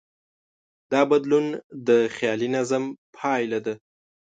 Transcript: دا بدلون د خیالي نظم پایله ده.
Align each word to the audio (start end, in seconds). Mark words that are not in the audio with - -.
دا 0.91 1.01
بدلون 1.11 1.45
د 1.87 1.89
خیالي 2.15 2.49
نظم 2.55 2.83
پایله 3.17 3.59
ده. 3.65 3.73